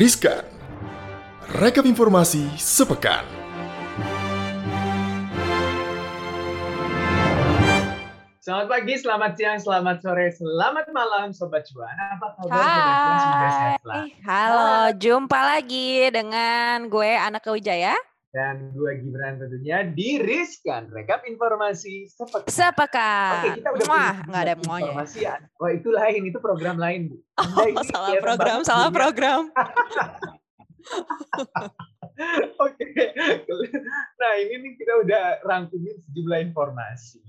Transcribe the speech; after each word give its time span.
Riskan. 0.00 0.40
Rekap 1.60 1.84
informasi 1.84 2.48
sepekan. 2.56 3.20
Selamat 8.40 8.66
pagi, 8.72 8.96
selamat 8.96 9.32
siang, 9.36 9.58
selamat 9.60 9.96
sore, 10.00 10.32
selamat 10.32 10.86
malam 10.96 11.36
Sobat 11.36 11.68
Cuan. 11.68 11.92
Apa 11.92 12.32
kabar? 12.32 13.76
Hai. 13.76 14.08
Halo, 14.24 14.96
jumpa 14.96 15.36
lagi 15.36 16.08
dengan 16.08 16.88
gue 16.88 17.12
Anak 17.20 17.44
Wijaya. 17.52 17.92
Dan 18.30 18.70
gue 18.70 18.92
Gibran 19.02 19.36
tentunya 19.36 19.82
di 19.82 20.14
Riskan, 20.16 20.86
rekap 20.88 21.26
informasi 21.26 22.06
sepekan. 22.06 22.46
Sepekan. 22.46 23.42
Oke, 23.42 23.58
kita 23.58 23.68
udah 23.68 23.86
punya 23.90 24.14
nggak 24.22 24.42
ada 24.46 24.54
informasi 24.54 24.62
muanya. 24.62 24.92
ya. 25.18 25.34
Wah, 25.58 25.70
itu 25.70 25.88
lain, 25.90 26.20
itu 26.24 26.38
program 26.38 26.78
lain, 26.78 27.10
Bu. 27.10 27.16
Anda 27.34 27.58
Oh, 27.58 27.66
ini 27.66 27.82
salah 27.84 28.14
program, 28.22 28.58
salah 28.62 28.86
punya- 28.86 28.94
program. 28.94 29.40
Oke. 32.60 32.84
Nah, 34.14 34.32
ini 34.38 34.54
nih 34.58 34.72
kita 34.76 34.92
udah 35.00 35.24
rangkumin 35.42 35.96
sejumlah 36.00 36.38
informasi. 36.44 37.20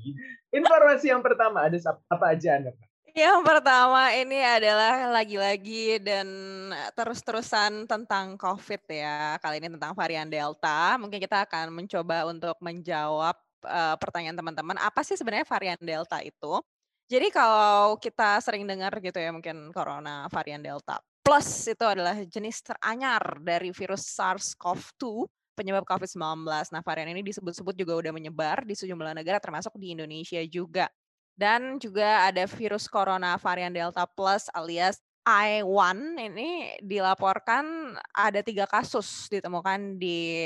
Informasi 0.51 1.09
yang 1.09 1.23
pertama 1.23 1.65
ada 1.65 1.77
apa 2.07 2.25
aja 2.29 2.59
Anda? 2.59 2.71
Pak? 2.71 2.87
Yang 3.11 3.39
pertama 3.43 4.15
ini 4.15 4.39
adalah 4.39 5.11
lagi-lagi 5.11 5.99
dan 5.99 6.27
terus-terusan 6.95 7.84
tentang 7.84 8.39
COVID 8.39 8.87
ya. 8.87 9.35
Kali 9.43 9.59
ini 9.59 9.67
tentang 9.67 9.91
varian 9.91 10.31
Delta. 10.31 10.95
Mungkin 10.95 11.20
kita 11.20 11.43
akan 11.43 11.75
mencoba 11.75 12.23
untuk 12.31 12.55
menjawab 12.63 13.35
eh, 13.67 13.95
pertanyaan 13.99 14.39
teman-teman. 14.39 14.79
Apa 14.79 15.03
sih 15.03 15.20
sebenarnya 15.20 15.43
varian 15.43 15.81
Delta 15.84 16.23
itu? 16.23 16.63
Jadi 17.11 17.27
kalau 17.35 17.99
kita 17.99 18.39
sering 18.39 18.63
dengar 18.63 18.95
gitu 19.03 19.20
ya 19.20 19.35
mungkin 19.35 19.75
corona 19.75 20.31
varian 20.31 20.63
Delta 20.63 21.03
plus 21.21 21.70
itu 21.70 21.85
adalah 21.85 22.17
jenis 22.26 22.65
teranyar 22.65 23.39
dari 23.39 23.70
virus 23.70 24.04
SARS-CoV-2 24.17 25.29
penyebab 25.54 25.85
COVID-19. 25.85 26.43
Nah 26.73 26.82
varian 26.82 27.13
ini 27.13 27.21
disebut-sebut 27.21 27.77
juga 27.77 27.93
udah 28.01 28.12
menyebar 28.12 28.65
di 28.65 28.73
sejumlah 28.73 29.13
negara 29.13 29.37
termasuk 29.37 29.77
di 29.77 29.93
Indonesia 29.93 30.41
juga. 30.49 30.89
Dan 31.41 31.81
juga 31.81 32.29
ada 32.29 32.45
virus 32.45 32.85
corona 32.85 33.34
varian 33.41 33.73
Delta 33.73 34.05
Plus 34.05 34.45
alias 34.53 35.01
I1 35.25 36.17
ini 36.21 36.77
dilaporkan 36.85 37.98
ada 38.13 38.45
tiga 38.45 38.70
kasus 38.70 39.25
ditemukan 39.25 39.98
di 39.98 40.37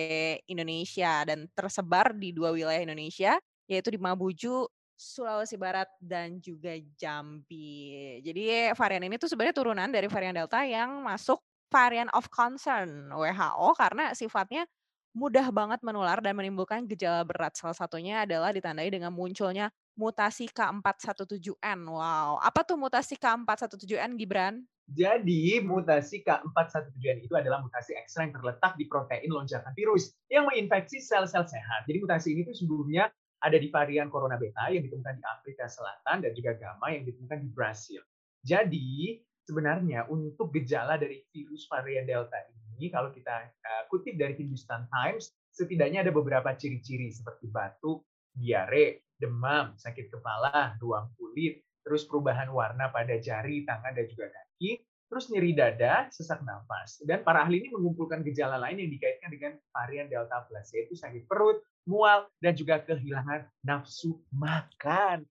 Indonesia 0.47 1.27
dan 1.27 1.52
tersebar 1.52 2.15
di 2.15 2.31
dua 2.31 2.55
wilayah 2.55 2.79
Indonesia 2.79 3.35
yaitu 3.67 3.91
di 3.91 3.99
Mabuju, 3.99 4.71
Sulawesi 4.95 5.59
Barat 5.59 5.91
dan 5.99 6.39
juga 6.39 6.71
Jambi. 6.95 8.23
Jadi 8.23 8.71
varian 8.71 9.03
ini 9.03 9.19
tuh 9.19 9.27
sebenarnya 9.27 9.55
turunan 9.55 9.91
dari 9.91 10.07
varian 10.07 10.31
Delta 10.31 10.63
yang 10.63 11.03
masuk 11.03 11.43
varian 11.67 12.07
of 12.15 12.31
concern 12.31 13.11
WHO 13.11 13.75
karena 13.75 14.15
sifatnya 14.15 14.63
mudah 15.11 15.52
banget 15.52 15.83
menular 15.83 16.23
dan 16.23 16.39
menimbulkan 16.39 16.87
gejala 16.87 17.27
berat. 17.27 17.55
Salah 17.59 17.75
satunya 17.75 18.23
adalah 18.23 18.55
ditandai 18.55 18.87
dengan 18.87 19.11
munculnya 19.11 19.67
mutasi 19.95 20.51
K417N. 20.51 21.79
Wow, 21.88 22.39
apa 22.43 22.61
tuh 22.67 22.75
mutasi 22.75 23.15
K417N 23.15 24.19
Gibran? 24.19 24.61
Jadi 24.85 25.57
mutasi 25.65 26.21
K417N 26.21 27.25
itu 27.25 27.33
adalah 27.33 27.65
mutasi 27.65 27.97
ekstra 27.97 28.29
yang 28.29 28.37
terletak 28.37 28.77
di 28.77 28.85
protein 28.85 29.33
lonjakan 29.33 29.73
virus 29.73 30.13
yang 30.29 30.45
menginfeksi 30.45 31.02
sel-sel 31.02 31.47
sehat. 31.49 31.89
Jadi 31.89 31.97
mutasi 32.05 32.37
ini 32.37 32.45
tuh 32.45 32.53
sebelumnya 32.53 33.09
ada 33.41 33.57
di 33.57 33.67
varian 33.73 34.13
corona 34.13 34.37
beta 34.37 34.69
yang 34.69 34.85
ditemukan 34.85 35.17
di 35.17 35.23
Afrika 35.25 35.65
Selatan 35.65 36.21
dan 36.21 36.31
juga 36.37 36.53
gamma 36.53 36.93
yang 36.93 37.03
ditemukan 37.09 37.39
di 37.41 37.49
Brasil. 37.49 38.02
Jadi 38.45 39.17
sebenarnya 39.49 40.05
untuk 40.05 40.53
gejala 40.53 41.02
dari 41.02 41.25
virus 41.33 41.65
varian 41.65 42.05
delta 42.05 42.37
ini 42.77 42.89
kalau 42.93 43.09
kita 43.09 43.49
uh, 43.49 43.83
kutip 43.89 44.17
dari 44.17 44.37
Hindustan 44.37 44.85
Times 44.91 45.33
setidaknya 45.55 46.03
ada 46.03 46.11
beberapa 46.11 46.52
ciri-ciri 46.53 47.08
seperti 47.09 47.47
batuk, 47.47 48.03
diare, 48.35 49.07
demam, 49.15 49.73
sakit 49.79 50.11
kepala, 50.11 50.75
ruam 50.77 51.07
kulit, 51.15 51.63
terus 51.81 52.03
perubahan 52.03 52.51
warna 52.51 52.91
pada 52.91 53.15
jari, 53.17 53.63
tangan 53.63 53.95
dan 53.95 54.05
juga 54.11 54.27
kaki, 54.29 54.83
terus 55.07 55.31
nyeri 55.31 55.55
dada, 55.55 56.09
sesak 56.11 56.43
nafas. 56.43 56.99
Dan 57.07 57.23
para 57.23 57.47
ahli 57.47 57.63
ini 57.63 57.69
mengumpulkan 57.71 58.25
gejala 58.27 58.59
lain 58.59 58.83
yang 58.83 58.91
dikaitkan 58.91 59.29
dengan 59.31 59.51
varian 59.71 60.11
Delta 60.11 60.43
Plus, 60.49 60.67
yaitu 60.75 60.97
sakit 60.97 61.29
perut, 61.29 61.63
mual, 61.87 62.27
dan 62.43 62.57
juga 62.57 62.81
kehilangan 62.83 63.47
nafsu 63.63 64.19
makan. 64.33 65.23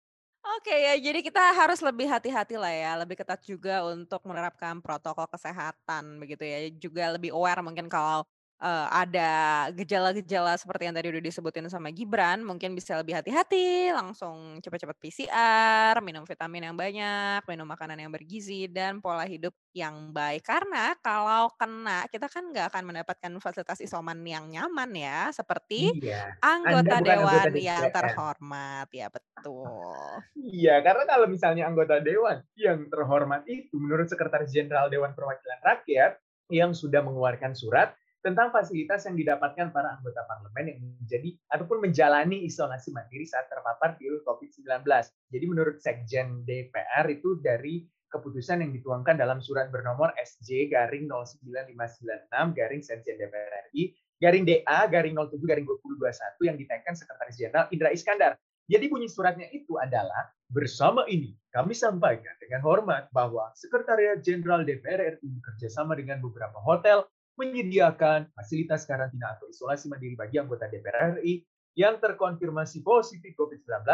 Oke 0.44 0.76
ya, 0.76 1.00
jadi 1.00 1.24
kita 1.24 1.40
harus 1.56 1.80
lebih 1.80 2.04
hati-hati 2.04 2.60
lah 2.60 2.72
ya, 2.72 2.92
lebih 3.00 3.16
ketat 3.16 3.40
juga 3.48 3.80
untuk 3.88 4.20
menerapkan 4.28 4.84
protokol 4.84 5.24
kesehatan 5.32 6.20
begitu 6.20 6.44
ya. 6.44 6.60
Juga 6.76 7.16
lebih 7.16 7.32
aware 7.32 7.64
mungkin 7.64 7.88
kalau 7.88 8.28
eh, 8.64 8.88
ada 8.90 9.32
gejala-gejala 9.76 10.56
seperti 10.56 10.88
yang 10.88 10.96
tadi 10.96 11.12
udah 11.12 11.20
disebutin 11.20 11.68
sama 11.68 11.92
Gibran, 11.92 12.40
mungkin 12.48 12.72
bisa 12.72 12.96
lebih 12.96 13.20
hati-hati, 13.20 13.92
langsung 13.92 14.64
cepat-cepat 14.64 14.96
PCR, 15.04 16.00
minum 16.00 16.24
vitamin 16.24 16.72
yang 16.72 16.78
banyak, 16.80 17.44
minum 17.44 17.68
makanan 17.68 18.00
yang 18.00 18.12
bergizi, 18.16 18.72
dan 18.72 19.04
pola 19.04 19.28
hidup 19.28 19.52
yang 19.76 20.16
baik. 20.16 20.48
Karena 20.48 20.96
kalau 21.04 21.52
kena, 21.60 22.08
kita 22.08 22.32
kan 22.32 22.48
nggak 22.56 22.72
akan 22.72 22.84
mendapatkan 22.88 23.32
fasilitas 23.44 23.84
isoman 23.84 24.24
yang 24.24 24.48
nyaman 24.48 24.96
ya, 24.96 25.28
seperti 25.36 25.92
Iya. 26.00 26.40
anggota 26.40 26.96
bukan 26.96 27.04
anggota 27.04 27.50
dewan 27.52 27.52
yang 27.60 27.84
DPR. 27.92 27.96
terhormat. 28.00 28.88
Ya 28.94 29.08
betul. 29.12 30.24
Iya, 30.40 30.76
karena 30.80 31.04
kalau 31.04 31.28
misalnya 31.28 31.68
anggota 31.68 32.00
dewan 32.00 32.40
yang 32.56 32.88
terhormat 32.88 33.44
itu 33.50 33.76
menurut 33.76 34.08
Sekretaris 34.08 34.54
Jenderal 34.54 34.88
Dewan 34.88 35.12
Perwakilan 35.12 35.60
Rakyat 35.60 36.22
yang 36.54 36.72
sudah 36.72 37.02
mengeluarkan 37.02 37.58
surat 37.58 37.98
tentang 38.24 38.56
fasilitas 38.56 39.04
yang 39.04 39.20
didapatkan 39.20 39.76
para 39.76 40.00
anggota 40.00 40.24
parlemen 40.24 40.72
yang 40.72 40.80
menjadi 40.80 41.36
ataupun 41.52 41.84
menjalani 41.84 42.48
isolasi 42.48 42.96
mandiri 42.96 43.28
saat 43.28 43.52
terpapar 43.52 44.00
virus 44.00 44.24
COVID-19. 44.24 44.88
Jadi 45.28 45.46
menurut 45.46 45.84
Sekjen 45.84 46.48
DPR 46.48 47.04
itu 47.12 47.38
dari 47.44 47.84
keputusan 48.08 48.64
yang 48.64 48.72
dituangkan 48.72 49.20
dalam 49.20 49.44
surat 49.44 49.68
bernomor 49.68 50.16
SJ 50.16 50.72
garing 50.72 51.12
09596 51.12 52.56
garing 52.56 52.82
Sekjen 52.82 53.20
DPR 53.20 53.68
RI 53.70 53.92
garing 54.24 54.48
DA 54.48 54.80
garing 54.88 55.20
07 55.20 55.44
garing 55.44 55.68
2021 55.68 56.48
yang 56.48 56.56
ditekan 56.56 56.96
Sekretaris 56.96 57.36
Jenderal 57.36 57.68
Indra 57.76 57.92
Iskandar. 57.92 58.40
Jadi 58.72 58.88
bunyi 58.88 59.12
suratnya 59.12 59.52
itu 59.52 59.76
adalah 59.76 60.32
bersama 60.48 61.04
ini 61.12 61.36
kami 61.52 61.76
sampaikan 61.76 62.32
dengan 62.40 62.64
hormat 62.64 63.12
bahwa 63.12 63.52
Sekretariat 63.60 64.24
Jenderal 64.24 64.64
DPR 64.64 65.20
RI 65.20 65.28
bekerjasama 65.44 66.00
dengan 66.00 66.24
beberapa 66.24 66.64
hotel 66.64 67.04
menyediakan 67.40 68.30
fasilitas 68.38 68.86
karantina 68.86 69.38
atau 69.38 69.50
isolasi 69.50 69.90
mandiri 69.90 70.14
bagi 70.14 70.38
anggota 70.38 70.70
DPR 70.70 71.20
RI 71.20 71.42
yang 71.74 71.98
terkonfirmasi 71.98 72.86
positif 72.86 73.34
COVID-19, 73.34 73.86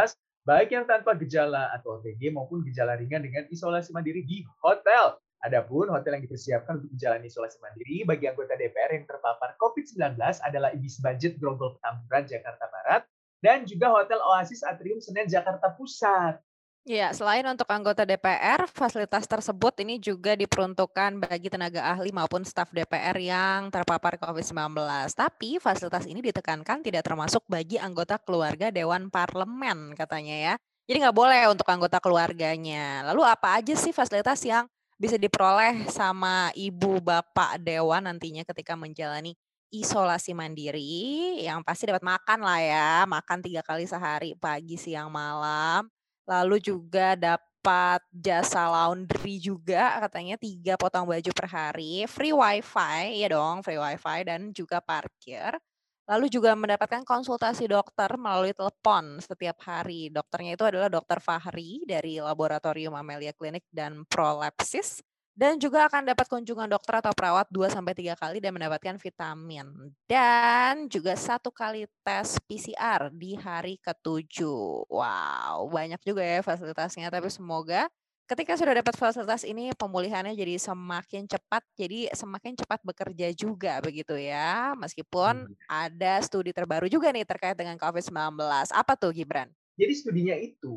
baik 0.44 0.70
yang 0.76 0.84
tanpa 0.84 1.16
gejala 1.16 1.72
atau 1.72 2.00
OTG 2.00 2.36
maupun 2.36 2.64
gejala 2.68 3.00
ringan 3.00 3.24
dengan 3.24 3.48
isolasi 3.48 3.96
mandiri 3.96 4.28
di 4.28 4.44
hotel. 4.60 5.16
Adapun 5.40 5.88
hotel 5.88 6.20
yang 6.20 6.24
dipersiapkan 6.28 6.84
untuk 6.84 6.92
menjalani 6.92 7.32
isolasi 7.32 7.64
mandiri 7.64 8.04
bagi 8.04 8.28
anggota 8.28 8.60
DPR 8.60 8.92
yang 9.00 9.08
terpapar 9.08 9.56
COVID-19 9.56 10.20
adalah 10.20 10.76
Ibis 10.76 11.00
Budget 11.00 11.40
Grogol 11.40 11.80
Petamburan, 11.80 12.24
Jakarta 12.28 12.66
Barat, 12.68 13.02
dan 13.40 13.64
juga 13.64 13.88
Hotel 13.96 14.20
Oasis 14.20 14.68
Atrium 14.68 15.00
Senen, 15.00 15.32
Jakarta 15.32 15.72
Pusat. 15.80 16.44
Ya, 16.88 17.12
selain 17.12 17.44
untuk 17.44 17.68
anggota 17.68 18.08
DPR, 18.08 18.64
fasilitas 18.72 19.28
tersebut 19.28 19.78
ini 19.84 20.00
juga 20.00 20.34
diperuntukkan 20.34 21.22
bagi 21.22 21.52
tenaga 21.52 21.84
ahli 21.84 22.10
maupun 22.16 22.48
staf 22.48 22.72
DPR 22.72 23.20
yang 23.20 23.68
terpapar 23.68 24.16
COVID-19. 24.16 24.80
Tapi 25.12 25.60
fasilitas 25.60 26.08
ini 26.08 26.24
ditekankan 26.24 26.80
tidak 26.80 27.04
termasuk 27.04 27.44
bagi 27.52 27.76
anggota 27.76 28.16
keluarga 28.18 28.72
Dewan 28.72 29.12
Parlemen 29.12 29.94
katanya 29.94 30.36
ya. 30.36 30.54
Jadi 30.90 30.98
nggak 31.04 31.18
boleh 31.20 31.44
untuk 31.52 31.68
anggota 31.70 32.00
keluarganya. 32.02 33.06
Lalu 33.12 33.22
apa 33.28 33.60
aja 33.60 33.76
sih 33.76 33.94
fasilitas 33.94 34.42
yang 34.48 34.66
bisa 34.98 35.20
diperoleh 35.20 35.86
sama 35.94 36.50
ibu 36.58 36.98
bapak 37.04 37.62
Dewan 37.62 38.08
nantinya 38.08 38.42
ketika 38.48 38.74
menjalani 38.74 39.38
isolasi 39.70 40.34
mandiri? 40.34 41.44
Yang 41.44 41.60
pasti 41.68 41.86
dapat 41.92 42.02
makan 42.02 42.40
lah 42.42 42.60
ya, 42.64 42.90
makan 43.06 43.46
tiga 43.46 43.62
kali 43.62 43.86
sehari, 43.86 44.34
pagi, 44.34 44.80
siang, 44.80 45.14
malam 45.14 45.86
lalu 46.30 46.62
juga 46.62 47.18
dapat 47.18 48.06
jasa 48.14 48.70
laundry 48.70 49.42
juga 49.42 49.98
katanya 50.06 50.38
tiga 50.38 50.78
potong 50.78 51.10
baju 51.10 51.32
per 51.34 51.48
hari, 51.50 52.06
free 52.06 52.32
wifi 52.32 53.26
ya 53.26 53.34
dong, 53.34 53.66
free 53.66 53.82
wifi 53.82 54.18
dan 54.30 54.54
juga 54.54 54.78
parkir. 54.78 55.58
Lalu 56.10 56.26
juga 56.34 56.58
mendapatkan 56.58 57.06
konsultasi 57.06 57.70
dokter 57.70 58.10
melalui 58.18 58.50
telepon 58.50 59.22
setiap 59.22 59.62
hari. 59.62 60.10
Dokternya 60.10 60.58
itu 60.58 60.66
adalah 60.66 60.90
Dokter 60.90 61.22
Fahri 61.22 61.86
dari 61.86 62.18
Laboratorium 62.18 62.98
Amelia 62.98 63.30
Clinic 63.30 63.62
dan 63.70 64.02
Prolepsis. 64.10 65.06
Dan 65.40 65.56
juga 65.56 65.88
akan 65.88 66.04
dapat 66.12 66.28
kunjungan 66.28 66.68
dokter 66.68 67.00
atau 67.00 67.16
perawat 67.16 67.48
2 67.48 67.72
sampai 67.72 67.96
3 67.96 68.12
kali 68.20 68.44
dan 68.44 68.52
mendapatkan 68.52 69.00
vitamin. 69.00 69.96
Dan 70.04 70.92
juga 70.92 71.16
satu 71.16 71.48
kali 71.48 71.88
tes 72.04 72.36
PCR 72.44 73.08
di 73.08 73.40
hari 73.40 73.80
ketujuh. 73.80 74.92
Wow, 74.92 75.72
banyak 75.72 76.02
juga 76.04 76.28
ya 76.28 76.44
fasilitasnya. 76.44 77.08
Tapi 77.08 77.32
semoga 77.32 77.88
ketika 78.28 78.60
sudah 78.60 78.84
dapat 78.84 79.00
fasilitas 79.00 79.48
ini 79.48 79.72
pemulihannya 79.80 80.36
jadi 80.36 80.60
semakin 80.60 81.24
cepat, 81.32 81.64
jadi 81.80 82.12
semakin 82.12 82.60
cepat 82.60 82.84
bekerja 82.84 83.32
juga 83.32 83.80
begitu 83.80 84.20
ya. 84.20 84.76
Meskipun 84.76 85.48
Hmm. 85.48 85.56
ada 85.72 86.20
studi 86.20 86.52
terbaru 86.52 86.92
juga 86.92 87.16
nih 87.16 87.24
terkait 87.24 87.56
dengan 87.56 87.80
COVID-19. 87.80 88.76
Apa 88.76 89.00
tuh 89.00 89.16
Gibran? 89.16 89.48
Jadi 89.80 89.94
studinya 89.96 90.36
itu 90.36 90.76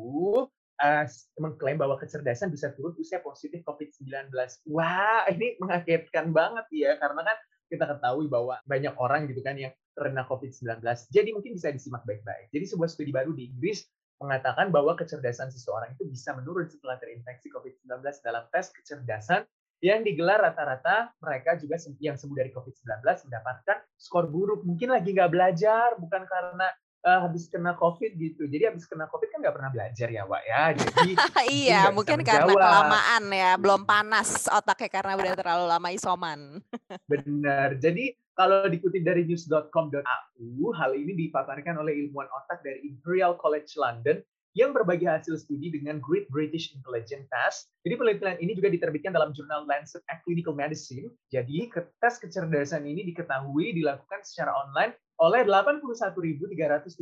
uh, 0.81 1.05
mengklaim 1.37 1.77
bahwa 1.77 1.99
kecerdasan 1.99 2.49
bisa 2.49 2.73
turun 2.73 2.95
usia 2.97 3.21
positif 3.21 3.61
COVID-19. 3.67 4.31
Wah, 4.69 5.27
ini 5.29 5.57
mengagetkan 5.61 6.33
banget 6.33 6.65
ya, 6.73 6.97
karena 6.97 7.21
kan 7.21 7.37
kita 7.69 7.85
ketahui 7.89 8.29
bahwa 8.29 8.61
banyak 8.69 8.93
orang 9.01 9.25
gitu 9.25 9.41
kan 9.41 9.57
yang 9.57 9.73
terkena 9.93 10.25
COVID-19. 10.25 10.81
Jadi 11.09 11.29
mungkin 11.33 11.57
bisa 11.57 11.69
disimak 11.69 12.05
baik-baik. 12.05 12.49
Jadi 12.53 12.65
sebuah 12.69 12.89
studi 12.89 13.13
baru 13.13 13.33
di 13.33 13.49
Inggris 13.49 13.85
mengatakan 14.21 14.69
bahwa 14.69 14.95
kecerdasan 14.95 15.49
seseorang 15.49 15.93
itu 15.97 16.07
bisa 16.07 16.31
menurun 16.37 16.69
setelah 16.69 16.95
terinfeksi 17.01 17.49
COVID-19 17.51 18.01
dalam 18.23 18.45
tes 18.53 18.71
kecerdasan 18.71 19.43
yang 19.83 19.99
digelar 19.99 20.39
rata-rata 20.39 21.11
mereka 21.19 21.59
juga 21.59 21.75
yang 21.99 22.15
sembuh 22.15 22.37
dari 22.39 22.55
COVID-19 22.55 23.03
mendapatkan 23.03 23.77
skor 23.99 24.31
buruk. 24.31 24.63
Mungkin 24.63 24.95
lagi 24.95 25.11
nggak 25.11 25.27
belajar, 25.27 25.99
bukan 25.99 26.23
karena 26.23 26.71
uh, 27.03 27.19
habis 27.27 27.51
kena 27.51 27.75
COVID 27.75 28.15
gitu. 28.15 28.47
Jadi 28.47 28.63
habis 28.71 28.87
kena 28.87 29.05
COVID 29.11 29.27
kan 29.29 29.39
nggak 29.43 29.55
pernah 29.55 29.71
belajar 29.71 30.07
ya, 30.09 30.23
Wak 30.25 30.43
ya. 30.47 30.63
Jadi 30.73 31.11
iya, 31.67 31.81
mungkin 31.91 32.23
karena 32.23 32.51
kelamaan 32.51 33.23
ya, 33.29 33.51
belum 33.59 33.83
panas 33.83 34.47
otaknya 34.49 34.89
karena 34.89 35.13
udah 35.19 35.33
terlalu 35.37 35.65
lama 35.69 35.89
isoman. 35.91 36.39
Benar. 37.11 37.77
Jadi 37.77 38.15
kalau 38.33 38.65
dikutip 38.65 39.05
dari 39.05 39.29
news.com.au, 39.29 40.63
hal 40.73 40.91
ini 40.97 41.13
dipaparkan 41.27 41.77
oleh 41.77 41.93
ilmuwan 42.07 42.25
otak 42.33 42.65
dari 42.65 42.81
Imperial 42.89 43.37
College 43.37 43.69
London 43.77 44.17
yang 44.53 44.69
berbagi 44.69 45.09
hasil 45.09 45.33
studi 45.41 45.73
dengan 45.73 45.97
Great 45.97 46.29
British 46.29 46.73
Intelligence 46.77 47.25
Test. 47.29 47.73
Jadi 47.81 47.93
penelitian 47.97 48.37
ini 48.37 48.53
juga 48.53 48.69
diterbitkan 48.69 49.13
dalam 49.13 49.33
jurnal 49.33 49.65
Lancet 49.65 50.05
Clinical 50.21 50.53
Medicine. 50.53 51.09
Jadi 51.33 51.73
tes 51.73 52.15
kecerdasan 52.21 52.85
ini 52.85 53.01
diketahui 53.09 53.73
dilakukan 53.73 54.21
secara 54.21 54.53
online 54.53 54.93
oleh 55.21 55.45
81.337 55.45 57.01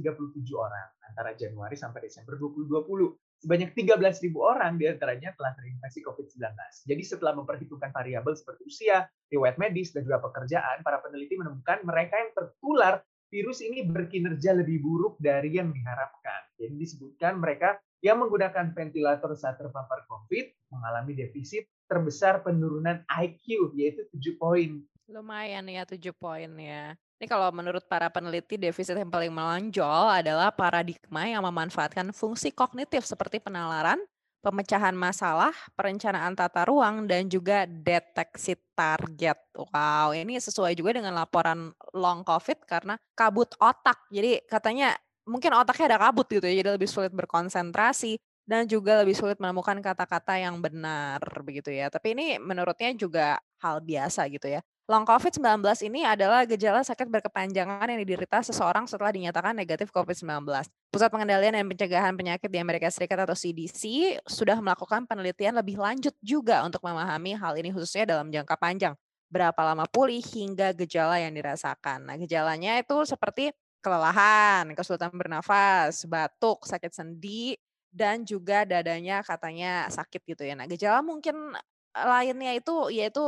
orang 0.55 0.87
antara 1.11 1.31
Januari 1.35 1.75
sampai 1.75 2.07
Desember 2.07 2.39
2020. 2.39 3.15
Sebanyak 3.41 3.73
13.000 3.73 4.37
orang 4.37 4.77
di 4.77 4.85
antaranya 4.85 5.33
telah 5.33 5.57
terinfeksi 5.57 6.05
COVID-19. 6.05 6.53
Jadi 6.85 7.01
setelah 7.01 7.33
memperhitungkan 7.33 7.89
variabel 7.89 8.37
seperti 8.37 8.69
usia, 8.69 9.09
riwayat 9.33 9.57
medis, 9.57 9.89
dan 9.97 10.05
juga 10.05 10.21
pekerjaan, 10.21 10.85
para 10.85 11.01
peneliti 11.01 11.41
menemukan 11.41 11.81
mereka 11.81 12.21
yang 12.21 12.31
tertular 12.37 13.01
virus 13.31 13.63
ini 13.63 13.87
berkinerja 13.87 14.51
lebih 14.51 14.83
buruk 14.83 15.15
dari 15.17 15.55
yang 15.55 15.71
diharapkan. 15.71 16.51
Jadi 16.59 16.75
disebutkan 16.75 17.39
mereka 17.39 17.79
yang 18.03 18.19
menggunakan 18.19 18.75
ventilator 18.75 19.31
saat 19.33 19.55
terpapar 19.55 20.03
COVID 20.05 20.69
mengalami 20.75 21.15
defisit 21.15 21.65
terbesar 21.87 22.43
penurunan 22.43 23.01
IQ, 23.07 23.71
yaitu 23.73 24.03
7 24.11 24.35
poin. 24.35 24.83
Lumayan 25.07 25.65
ya 25.71 25.87
7 25.87 26.11
poin 26.11 26.51
ya. 26.59 26.95
Ini 27.21 27.25
kalau 27.29 27.53
menurut 27.53 27.85
para 27.85 28.09
peneliti 28.09 28.57
defisit 28.57 28.97
yang 28.97 29.11
paling 29.13 29.29
menonjol 29.29 30.09
adalah 30.09 30.49
paradigma 30.49 31.29
yang 31.29 31.45
memanfaatkan 31.45 32.09
fungsi 32.11 32.49
kognitif 32.49 33.05
seperti 33.05 33.37
penalaran, 33.37 34.01
pemecahan 34.41 34.93
masalah, 34.97 35.53
perencanaan 35.77 36.33
tata 36.33 36.65
ruang, 36.65 37.05
dan 37.05 37.29
juga 37.29 37.65
deteksi 37.69 38.57
target. 38.73 39.37
Wow, 39.53 40.17
ini 40.17 40.37
sesuai 40.41 40.73
juga 40.77 40.97
dengan 40.97 41.13
laporan 41.15 41.71
long 41.93 42.25
COVID 42.25 42.65
karena 42.65 42.97
kabut 43.13 43.53
otak. 43.61 44.09
Jadi 44.09 44.41
katanya 44.49 44.97
mungkin 45.29 45.53
otaknya 45.53 45.95
ada 45.95 45.99
kabut 46.09 46.25
gitu 46.29 46.45
ya, 46.49 46.55
jadi 46.65 46.69
lebih 46.77 46.89
sulit 46.89 47.13
berkonsentrasi 47.13 48.17
dan 48.49 48.65
juga 48.65 48.99
lebih 49.05 49.13
sulit 49.15 49.37
menemukan 49.37 49.77
kata-kata 49.79 50.35
yang 50.41 50.57
benar 50.59 51.21
begitu 51.45 51.69
ya. 51.71 51.87
Tapi 51.93 52.17
ini 52.17 52.25
menurutnya 52.41 52.91
juga 52.97 53.37
hal 53.61 53.79
biasa 53.85 54.25
gitu 54.33 54.49
ya. 54.49 54.61
Long 54.91 55.07
COVID-19 55.07 55.63
ini 55.87 56.03
adalah 56.03 56.43
gejala 56.43 56.83
sakit 56.83 57.07
berkepanjangan 57.07 57.87
yang 57.87 58.03
diderita 58.03 58.43
seseorang 58.43 58.83
setelah 58.91 59.15
dinyatakan 59.15 59.55
negatif 59.55 59.87
COVID-19. 59.87 60.43
Pusat 60.91 61.07
Pengendalian 61.15 61.55
dan 61.55 61.63
Pencegahan 61.63 62.11
Penyakit 62.11 62.51
di 62.51 62.59
Amerika 62.59 62.91
Serikat 62.91 63.23
atau 63.23 63.31
CDC 63.31 63.79
sudah 64.27 64.59
melakukan 64.59 65.07
penelitian 65.07 65.55
lebih 65.55 65.79
lanjut 65.79 66.11
juga 66.19 66.67
untuk 66.67 66.83
memahami 66.83 67.39
hal 67.39 67.55
ini 67.55 67.71
khususnya 67.71 68.03
dalam 68.03 68.35
jangka 68.35 68.59
panjang. 68.59 68.91
Berapa 69.31 69.63
lama 69.63 69.87
pulih 69.87 70.19
hingga 70.19 70.75
gejala 70.75 71.23
yang 71.23 71.39
dirasakan. 71.39 72.11
Nah, 72.11 72.19
gejalanya 72.19 72.75
itu 72.75 73.07
seperti 73.07 73.55
kelelahan, 73.79 74.75
kesulitan 74.75 75.15
bernafas, 75.15 76.03
batuk, 76.03 76.67
sakit 76.67 76.91
sendi, 76.91 77.55
dan 77.95 78.27
juga 78.27 78.67
dadanya 78.67 79.23
katanya 79.23 79.87
sakit 79.87 80.35
gitu 80.35 80.43
ya. 80.43 80.59
Nah, 80.59 80.67
gejala 80.67 80.99
mungkin 80.99 81.55
lainnya 81.95 82.59
itu 82.59 82.91
yaitu 82.91 83.23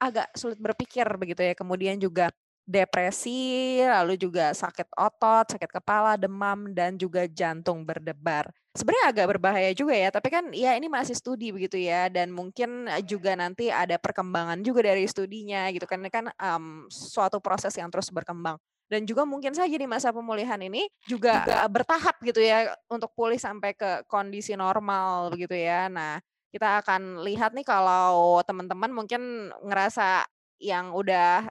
agak 0.00 0.32
sulit 0.36 0.60
berpikir 0.60 1.06
begitu 1.16 1.42
ya. 1.42 1.54
Kemudian 1.56 1.96
juga 2.00 2.30
depresi, 2.66 3.78
lalu 3.78 4.18
juga 4.18 4.50
sakit 4.50 4.90
otot, 4.98 5.54
sakit 5.54 5.70
kepala, 5.70 6.18
demam, 6.18 6.74
dan 6.74 6.98
juga 6.98 7.22
jantung 7.30 7.86
berdebar. 7.86 8.50
Sebenarnya 8.74 9.06
agak 9.14 9.26
berbahaya 9.38 9.70
juga 9.72 9.94
ya, 9.94 10.10
tapi 10.10 10.28
kan 10.28 10.50
ya 10.50 10.74
ini 10.74 10.90
masih 10.90 11.14
studi 11.14 11.54
begitu 11.54 11.78
ya, 11.78 12.10
dan 12.10 12.34
mungkin 12.34 12.90
juga 13.06 13.38
nanti 13.38 13.70
ada 13.70 13.96
perkembangan 13.96 14.60
juga 14.66 14.92
dari 14.92 15.06
studinya 15.06 15.70
gitu 15.70 15.86
kan, 15.86 16.02
ini 16.02 16.10
kan 16.10 16.26
um, 16.42 16.90
suatu 16.90 17.38
proses 17.38 17.72
yang 17.78 17.88
terus 17.88 18.10
berkembang. 18.10 18.58
Dan 18.86 19.02
juga 19.02 19.26
mungkin 19.26 19.50
saja 19.50 19.74
di 19.74 19.86
masa 19.86 20.14
pemulihan 20.14 20.58
ini 20.62 20.86
juga, 21.06 21.42
juga 21.42 21.66
bertahap 21.70 22.18
gitu 22.22 22.38
ya 22.38 22.70
untuk 22.86 23.10
pulih 23.14 23.38
sampai 23.38 23.74
ke 23.74 24.06
kondisi 24.06 24.54
normal 24.54 25.34
begitu 25.34 25.58
ya. 25.58 25.90
Nah, 25.90 26.22
kita 26.56 26.80
akan 26.80 27.20
lihat 27.20 27.52
nih 27.52 27.68
kalau 27.68 28.40
teman-teman 28.48 28.88
mungkin 28.88 29.52
ngerasa 29.60 30.24
yang 30.56 30.96
udah 30.96 31.44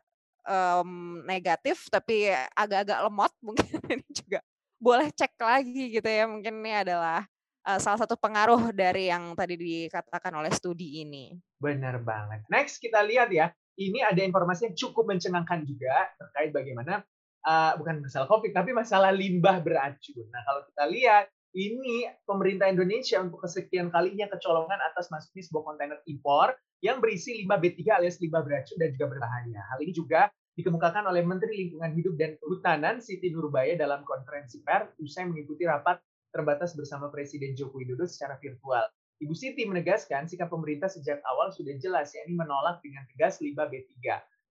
um, 0.50 1.22
negatif 1.30 1.86
tapi 1.94 2.34
agak-agak 2.58 3.06
lemot 3.06 3.34
mungkin 3.46 3.78
ini 3.86 4.08
juga 4.10 4.42
boleh 4.82 5.14
cek 5.14 5.38
lagi 5.38 5.94
gitu 5.94 6.10
ya 6.10 6.26
mungkin 6.26 6.66
ini 6.66 6.74
adalah 6.74 7.22
uh, 7.66 7.80
salah 7.82 8.02
satu 8.02 8.18
pengaruh 8.18 8.74
dari 8.74 9.10
yang 9.10 9.34
tadi 9.34 9.58
dikatakan 9.58 10.34
oleh 10.38 10.50
studi 10.54 11.02
ini. 11.02 11.34
Benar 11.58 12.02
banget. 12.06 12.46
Next 12.50 12.78
kita 12.78 13.02
lihat 13.02 13.34
ya, 13.34 13.50
ini 13.82 14.06
ada 14.06 14.22
informasi 14.22 14.72
yang 14.72 14.76
cukup 14.78 15.10
mencengangkan 15.10 15.66
juga 15.66 16.14
terkait 16.22 16.54
bagaimana 16.54 17.02
uh, 17.44 17.74
bukan 17.78 18.06
masalah 18.06 18.30
COVID 18.30 18.52
tapi 18.54 18.72
masalah 18.72 19.10
limbah 19.10 19.60
beracun. 19.60 20.28
Nah 20.30 20.42
kalau 20.46 20.62
kita 20.70 20.84
lihat 20.90 21.26
ini 21.56 22.04
pemerintah 22.28 22.68
Indonesia 22.68 23.24
untuk 23.24 23.48
kesekian 23.48 23.88
kalinya 23.88 24.28
kecolongan 24.28 24.76
atas 24.92 25.08
masuknya 25.08 25.44
sebuah 25.48 25.64
kontainer 25.64 26.00
impor 26.04 26.52
yang 26.84 27.00
berisi 27.00 27.40
limbah 27.40 27.56
B3 27.64 28.04
alias 28.04 28.20
limbah 28.20 28.44
beracun 28.44 28.76
dan 28.76 28.92
juga 28.92 29.16
berbahaya. 29.16 29.64
Hal 29.72 29.80
ini 29.80 29.96
juga 29.96 30.28
dikemukakan 30.60 31.08
oleh 31.08 31.24
Menteri 31.24 31.64
Lingkungan 31.64 31.96
Hidup 31.96 32.20
dan 32.20 32.36
Kehutanan 32.44 33.00
Siti 33.00 33.32
Nurbaya 33.32 33.80
dalam 33.80 34.04
konferensi 34.04 34.60
pers 34.68 34.92
usai 35.00 35.32
mengikuti 35.32 35.64
rapat 35.64 36.04
terbatas 36.36 36.76
bersama 36.76 37.08
Presiden 37.08 37.56
Joko 37.56 37.80
Widodo 37.80 38.04
secara 38.04 38.36
virtual. 38.44 38.84
Ibu 39.24 39.32
Siti 39.32 39.64
menegaskan 39.64 40.28
sikap 40.28 40.52
pemerintah 40.52 40.92
sejak 40.92 41.24
awal 41.24 41.56
sudah 41.56 41.80
jelas, 41.80 42.12
yakni 42.12 42.36
menolak 42.36 42.84
dengan 42.84 43.08
tegas 43.16 43.40
limbah 43.40 43.72
B3. 43.72 43.96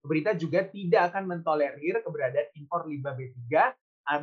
Pemerintah 0.01 0.33
juga 0.33 0.65
tidak 0.73 1.13
akan 1.13 1.29
mentolerir 1.29 2.01
keberadaan 2.01 2.49
impor 2.57 2.89
limbah 2.89 3.13
B3 3.13 3.37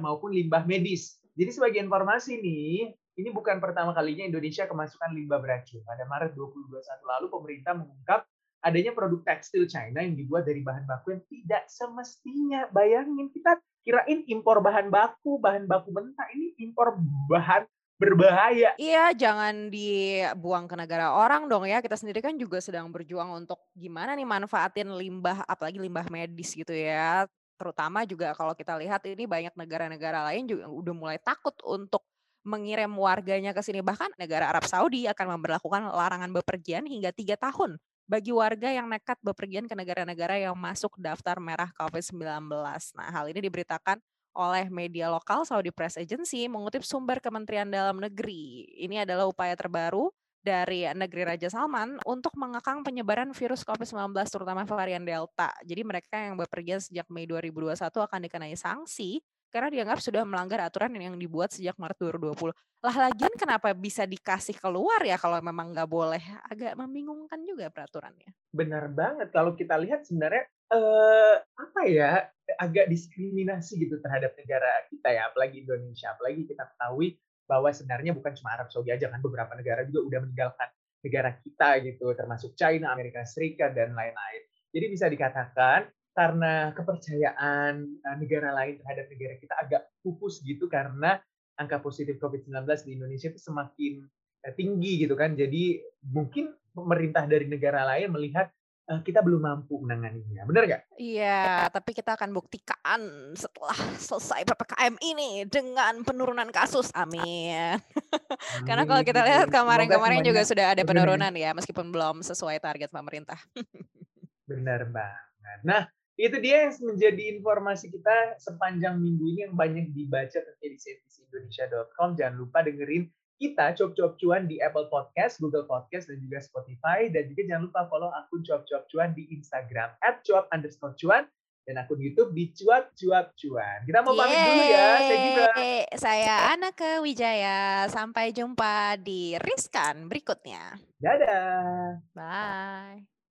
maupun 0.03 0.35
limbah 0.35 0.67
medis 0.67 1.22
jadi 1.33 1.51
sebagai 1.51 1.81
informasi 1.81 2.41
nih, 2.45 2.93
ini 2.93 3.29
bukan 3.33 3.61
pertama 3.61 3.97
kalinya 3.97 4.25
Indonesia 4.25 4.69
kemasukan 4.69 5.13
limbah 5.17 5.41
beracun. 5.41 5.81
Pada 5.85 6.05
Maret 6.05 6.37
2021 6.37 6.81
lalu 7.05 7.27
pemerintah 7.33 7.73
mengungkap 7.77 8.21
adanya 8.63 8.93
produk 8.93 9.21
tekstil 9.25 9.65
China 9.65 10.01
yang 10.05 10.17
dibuat 10.17 10.45
dari 10.45 10.61
bahan 10.61 10.85
baku 10.85 11.17
yang 11.17 11.25
tidak 11.29 11.65
semestinya. 11.73 12.69
Bayangin 12.69 13.33
kita 13.33 13.61
kirain 13.85 14.25
impor 14.29 14.61
bahan 14.61 14.93
baku, 14.93 15.41
bahan 15.41 15.65
baku 15.65 15.89
mentah, 15.93 16.29
ini 16.37 16.53
impor 16.61 16.97
bahan 17.29 17.65
berbahaya. 17.97 18.75
Iya, 18.77 19.15
jangan 19.17 19.73
dibuang 19.73 20.69
ke 20.69 20.75
negara 20.77 21.17
orang 21.17 21.49
dong 21.49 21.65
ya. 21.65 21.81
Kita 21.81 21.97
sendiri 21.97 22.21
kan 22.21 22.37
juga 22.37 22.61
sedang 22.61 22.93
berjuang 22.93 23.45
untuk 23.45 23.61
gimana 23.73 24.13
nih 24.13 24.27
manfaatin 24.29 24.89
limbah, 24.89 25.49
apalagi 25.49 25.81
limbah 25.81 26.07
medis 26.13 26.53
gitu 26.53 26.73
ya 26.73 27.25
terutama 27.63 28.03
juga 28.03 28.35
kalau 28.35 28.59
kita 28.59 28.75
lihat 28.83 29.07
ini 29.07 29.31
banyak 29.31 29.55
negara-negara 29.55 30.27
lain 30.35 30.51
juga 30.51 30.67
udah 30.67 30.95
mulai 30.99 31.19
takut 31.23 31.55
untuk 31.63 32.03
mengirim 32.43 32.91
warganya 32.99 33.55
ke 33.55 33.63
sini. 33.63 33.79
Bahkan 33.87 34.19
negara 34.19 34.51
Arab 34.51 34.67
Saudi 34.67 35.07
akan 35.07 35.39
memperlakukan 35.39 35.95
larangan 35.95 36.31
bepergian 36.35 36.83
hingga 36.91 37.15
tiga 37.15 37.39
tahun 37.39 37.79
bagi 38.11 38.35
warga 38.35 38.67
yang 38.67 38.91
nekat 38.91 39.17
bepergian 39.23 39.71
ke 39.71 39.79
negara-negara 39.79 40.43
yang 40.43 40.59
masuk 40.59 40.99
daftar 40.99 41.39
merah 41.39 41.71
COVID-19. 41.79 42.51
Nah, 42.99 43.09
hal 43.15 43.31
ini 43.31 43.39
diberitakan 43.47 44.03
oleh 44.35 44.67
media 44.73 45.07
lokal 45.13 45.47
Saudi 45.47 45.71
Press 45.71 45.95
Agency 45.95 46.51
mengutip 46.51 46.83
sumber 46.83 47.23
Kementerian 47.23 47.71
Dalam 47.71 48.03
Negeri. 48.03 48.67
Ini 48.83 49.07
adalah 49.07 49.31
upaya 49.31 49.55
terbaru 49.55 50.11
dari 50.43 50.85
negeri 50.91 51.23
Raja 51.23 51.49
Salman 51.49 52.03
untuk 52.03 52.35
mengekang 52.35 52.83
penyebaran 52.83 53.31
virus 53.31 53.63
COVID-19 53.63 54.11
terutama 54.27 54.67
varian 54.67 55.07
Delta. 55.07 55.55
Jadi 55.63 55.83
mereka 55.87 56.19
yang 56.19 56.35
bepergian 56.35 56.83
sejak 56.83 57.07
Mei 57.09 57.25
2021 57.31 57.79
akan 57.79 58.21
dikenai 58.27 58.59
sanksi 58.59 59.23
karena 59.53 59.69
dianggap 59.69 60.01
sudah 60.01 60.25
melanggar 60.25 60.65
aturan 60.65 60.97
yang 60.97 61.15
dibuat 61.15 61.53
sejak 61.53 61.77
Maret 61.77 62.01
2020. 62.01 62.51
Lah 62.83 62.97
lagian 62.99 63.31
kenapa 63.39 63.71
bisa 63.77 64.09
dikasih 64.09 64.59
keluar 64.59 64.99
ya 65.05 65.21
kalau 65.21 65.39
memang 65.39 65.71
nggak 65.71 65.87
boleh? 65.87 66.25
Agak 66.49 66.75
membingungkan 66.75 67.39
juga 67.45 67.69
peraturannya. 67.69 68.33
Benar 68.51 68.91
banget. 68.91 69.29
Kalau 69.31 69.53
kita 69.55 69.77
lihat 69.79 70.09
sebenarnya 70.09 70.49
eh, 70.73 71.37
apa 71.45 71.81
ya 71.87 72.27
agak 72.59 72.89
diskriminasi 72.89 73.77
gitu 73.77 74.01
terhadap 74.03 74.35
negara 74.35 74.89
kita 74.89 75.09
ya, 75.13 75.29
apalagi 75.29 75.63
Indonesia. 75.63 76.11
Apalagi 76.17 76.49
kita 76.49 76.65
ketahui 76.73 77.21
bahwa 77.53 77.69
sebenarnya 77.69 78.17
bukan 78.17 78.33
cuma 78.33 78.57
Arab 78.57 78.73
Saudi 78.73 78.89
aja 78.89 79.13
kan 79.13 79.21
beberapa 79.21 79.53
negara 79.53 79.85
juga 79.85 80.09
udah 80.09 80.19
meninggalkan 80.25 80.69
negara 81.05 81.37
kita 81.37 81.69
gitu, 81.85 82.17
termasuk 82.17 82.57
China, 82.57 82.97
Amerika 82.97 83.21
Serikat 83.29 83.77
dan 83.77 83.93
lain-lain. 83.93 84.43
Jadi 84.73 84.87
bisa 84.89 85.13
dikatakan 85.13 85.93
karena 86.17 86.73
kepercayaan 86.73 87.75
eh, 87.85 88.17
negara 88.17 88.57
lain 88.57 88.81
terhadap 88.81 89.05
negara 89.13 89.35
kita 89.37 89.55
agak 89.61 89.83
pupus 90.01 90.41
gitu 90.41 90.65
karena 90.73 91.21
angka 91.61 91.85
positif 91.85 92.17
COVID-19 92.17 92.65
di 92.89 92.91
Indonesia 92.97 93.29
itu 93.29 93.41
semakin 93.41 94.01
eh, 94.49 94.55
tinggi 94.57 95.05
gitu 95.05 95.13
kan. 95.13 95.37
Jadi 95.37 95.77
mungkin 96.09 96.57
pemerintah 96.73 97.29
dari 97.29 97.45
negara 97.45 97.85
lain 97.85 98.17
melihat 98.17 98.49
uh, 98.91 99.01
kita 99.05 99.23
belum 99.23 99.43
mampu 99.43 99.79
menanganinya. 99.79 100.43
Benar 100.49 100.63
nggak? 100.67 100.83
Iya, 100.99 101.69
tapi 101.71 101.95
kita 101.95 102.19
akan 102.19 102.35
buktikan 102.35 103.01
setelah 103.37 103.77
selesai 103.99 104.43
PPKM 104.47 104.95
ini 105.03 105.47
dengan 105.47 106.03
penurunan 106.03 106.49
kasus. 106.51 106.91
Amin. 106.97 107.79
Karena 108.69 108.83
kalau 108.89 109.03
kita 109.07 109.21
lihat 109.23 109.49
kemarin-kemarin 109.53 110.25
juga 110.27 110.43
sudah 110.43 110.75
ada 110.75 110.83
penurunan 110.83 111.33
ya, 111.35 111.55
meskipun 111.55 111.93
belum 111.95 112.27
sesuai 112.27 112.59
target 112.59 112.91
pemerintah. 112.91 113.39
Benar 114.51 114.91
banget. 114.91 115.61
Nah, 115.63 115.87
itu 116.19 116.37
dia 116.39 116.69
yang 116.69 116.75
menjadi 116.93 117.23
informasi 117.39 117.89
kita 117.89 118.37
sepanjang 118.37 119.01
minggu 119.01 119.25
ini 119.33 119.41
yang 119.49 119.55
banyak 119.57 119.91
dibaca 119.97 120.39
tentunya 120.39 120.77
di 120.77 120.79
cnbcindonesia.com. 120.79 122.19
Jangan 122.19 122.35
lupa 122.37 122.61
dengerin 122.67 123.09
kita 123.39 123.77
Cop 123.79 124.19
Cuan 124.19 124.49
di 124.51 124.59
Apple 124.61 124.89
Podcast, 124.93 125.41
Google 125.41 125.65
Podcast, 125.65 126.09
dan 126.09 126.19
juga 126.21 126.39
Spotify. 126.43 127.09
Dan 127.09 127.31
juga 127.31 127.43
jangan 127.49 127.63
lupa 127.69 127.81
follow 127.89 128.11
akun 128.13 128.43
Cop 128.43 128.65
Cuan 128.89 129.13
di 129.13 129.29
Instagram 129.33 129.95
at 130.01 130.21
cuap 130.27 130.49
underscore 130.53 130.97
cuan 130.99 131.25
dan 131.63 131.79
akun 131.79 132.03
YouTube 132.03 132.35
di 132.35 132.51
Cuap 132.51 132.91
Cuap 132.99 133.39
Cuan. 133.39 133.79
Kita 133.87 134.03
mau 134.03 134.15
pamit 134.19 134.35
dulu 134.35 134.65
ya. 134.67 134.89
Saya 134.99 135.19
juga. 135.23 135.51
Saya 135.95 136.35
Anaka 136.55 136.91
Wijaya. 136.99 137.87
Sampai 137.87 138.35
jumpa 138.35 138.99
di 138.99 139.39
Riskan 139.39 140.11
berikutnya. 140.11 140.79
Dadah. 140.99 142.03
Bye. 142.15 143.22